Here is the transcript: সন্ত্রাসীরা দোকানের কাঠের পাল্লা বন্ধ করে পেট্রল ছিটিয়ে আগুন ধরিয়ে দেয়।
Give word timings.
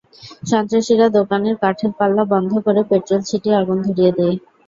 সন্ত্রাসীরা 0.49 1.07
দোকানের 1.17 1.55
কাঠের 1.63 1.91
পাল্লা 1.99 2.23
বন্ধ 2.33 2.51
করে 2.65 2.81
পেট্রল 2.89 3.21
ছিটিয়ে 3.29 3.59
আগুন 3.61 3.77
ধরিয়ে 3.87 4.11
দেয়। 4.17 4.35